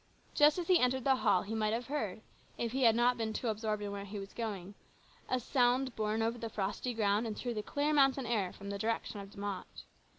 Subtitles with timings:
[0.33, 2.21] Just as he entered the hall he might have heard,
[2.57, 4.73] if he had not been too absorbed in where he was going,
[5.29, 8.79] a sound borne over the frosty ground and through the clear mountain air from the
[8.79, 9.83] direction of De Mott.